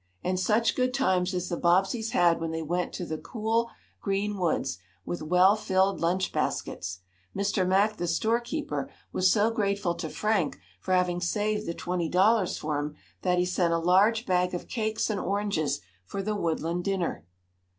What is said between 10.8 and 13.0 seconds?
having saved the twenty dollars for him,